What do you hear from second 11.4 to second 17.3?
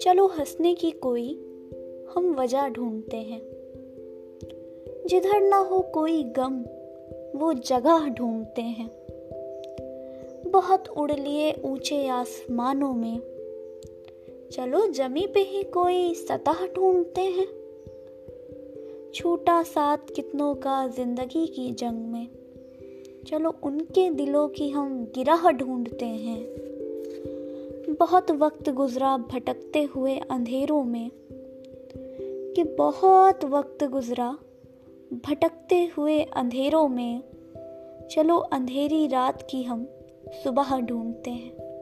ऊँचे आसमानों में। चलो जमी पे ही कोई सतह ढूंढते